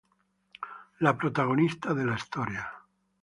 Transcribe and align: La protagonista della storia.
La 0.97 1.13
protagonista 1.15 1.93
della 1.93 2.17
storia. 2.17 2.67